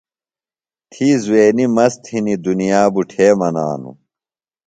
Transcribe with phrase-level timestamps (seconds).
[0.91, 3.97] تھی زُوینی مست ہِنیۡ دُنیا بُٹھے منانوۡ۔